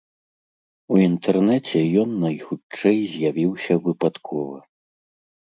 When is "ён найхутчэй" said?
2.05-2.97